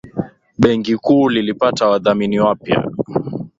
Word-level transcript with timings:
Bengi 0.57 0.97
kuu 0.97 1.29
lilipata 1.29 1.87
wadhamini 1.87 2.39
wapya. 2.39 2.91